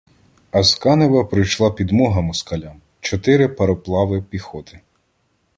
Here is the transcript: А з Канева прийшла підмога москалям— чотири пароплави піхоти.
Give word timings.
А 0.51 0.63
з 0.63 0.75
Канева 0.75 1.23
прийшла 1.25 1.71
підмога 1.71 2.21
москалям— 2.21 2.81
чотири 2.99 3.47
пароплави 3.47 4.21
піхоти. 4.21 4.81